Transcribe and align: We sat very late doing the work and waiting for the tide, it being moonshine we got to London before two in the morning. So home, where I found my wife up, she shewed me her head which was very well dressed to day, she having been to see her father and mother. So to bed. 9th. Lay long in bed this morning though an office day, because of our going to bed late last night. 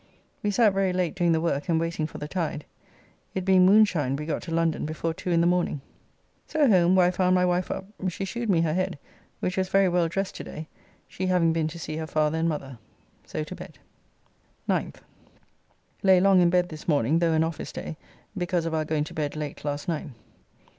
We 0.41 0.49
sat 0.49 0.73
very 0.73 0.93
late 0.93 1.13
doing 1.13 1.31
the 1.31 1.39
work 1.39 1.69
and 1.69 1.79
waiting 1.79 2.07
for 2.07 2.17
the 2.17 2.27
tide, 2.27 2.65
it 3.35 3.45
being 3.45 3.67
moonshine 3.67 4.15
we 4.15 4.25
got 4.25 4.41
to 4.41 4.51
London 4.51 4.83
before 4.83 5.13
two 5.13 5.29
in 5.29 5.41
the 5.41 5.45
morning. 5.45 5.79
So 6.47 6.67
home, 6.67 6.95
where 6.95 7.05
I 7.05 7.11
found 7.11 7.35
my 7.35 7.45
wife 7.45 7.69
up, 7.69 7.85
she 8.09 8.25
shewed 8.25 8.49
me 8.49 8.61
her 8.61 8.73
head 8.73 8.97
which 9.41 9.57
was 9.57 9.69
very 9.69 9.87
well 9.87 10.07
dressed 10.07 10.33
to 10.37 10.43
day, 10.43 10.67
she 11.07 11.27
having 11.27 11.53
been 11.53 11.67
to 11.67 11.77
see 11.77 11.97
her 11.97 12.07
father 12.07 12.39
and 12.39 12.49
mother. 12.49 12.79
So 13.27 13.43
to 13.43 13.53
bed. 13.53 13.77
9th. 14.67 15.01
Lay 16.01 16.19
long 16.19 16.41
in 16.41 16.49
bed 16.49 16.69
this 16.69 16.87
morning 16.87 17.19
though 17.19 17.33
an 17.33 17.43
office 17.43 17.71
day, 17.71 17.95
because 18.35 18.65
of 18.65 18.73
our 18.73 18.85
going 18.85 19.03
to 19.03 19.13
bed 19.13 19.35
late 19.35 19.63
last 19.63 19.87
night. 19.87 20.07